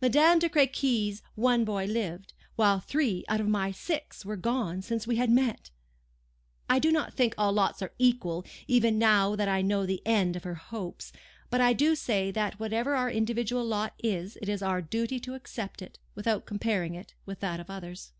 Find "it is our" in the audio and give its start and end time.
14.40-14.80